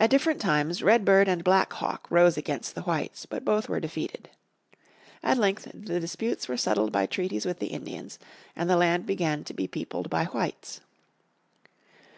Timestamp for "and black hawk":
1.28-2.06